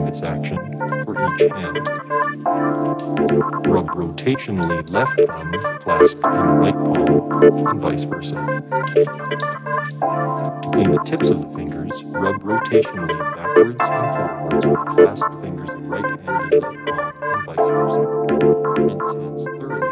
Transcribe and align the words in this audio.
this 0.00 0.22
action 0.22 0.56
for 1.04 1.12
each 1.34 1.52
hand. 1.52 1.86
Rub 3.66 3.88
rotationally 3.90 4.88
left 4.90 5.20
thumb 5.26 5.52
clasped 5.80 6.24
in 6.24 6.30
right 6.30 6.74
palm 6.74 7.66
and 7.66 7.80
vice 7.80 8.04
versa. 8.04 8.34
To 10.62 10.70
clean 10.72 10.90
the 10.92 11.02
tips 11.04 11.30
of 11.30 11.42
the 11.42 11.48
fingers, 11.56 12.02
rub 12.04 12.42
rotationally 12.42 13.18
backwards 13.36 13.76
and 13.80 14.14
forwards 14.14 14.66
with 14.66 14.96
clasped 14.96 15.34
fingers 15.42 15.70
of 15.70 15.84
right 15.84 16.20
hand 16.22 16.54
in 16.54 16.60
left 16.60 16.86
palm 16.86 17.12
and 17.22 17.46
vice 17.46 17.68
versa. 17.68 18.00
Rinse 18.80 19.12
hands 19.12 19.44
thoroughly. 19.44 19.91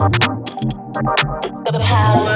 The 0.00 1.78
power. 1.78 2.29